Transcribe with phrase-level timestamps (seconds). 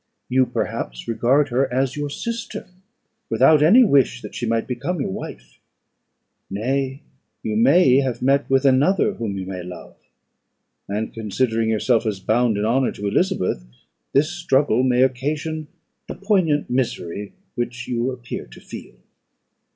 [0.29, 2.65] You, perhaps, regard her as your sister,
[3.29, 5.59] without any wish that she might become your wife.
[6.49, 7.03] Nay,
[7.43, 9.95] you may have met with another whom you may love;
[10.87, 13.63] and, considering yourself as bound in honour to Elizabeth,
[14.11, 15.67] this struggle may occasion
[16.07, 18.95] the poignant misery which you appear to feel."